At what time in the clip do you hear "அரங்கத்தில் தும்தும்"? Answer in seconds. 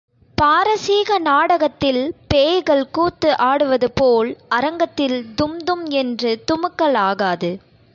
4.49-5.83